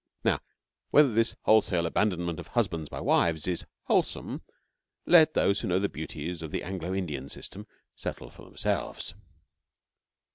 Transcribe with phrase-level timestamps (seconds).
[0.23, 0.39] Now
[0.89, 4.41] whether this wholesale abandonment of husbands by wives is wholesome
[5.05, 9.13] let those who know the beauties of the Anglo Indian system settle for themselves.